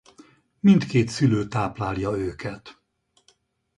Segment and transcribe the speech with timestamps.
[0.59, 2.81] Mindkét szülő táplálja őket.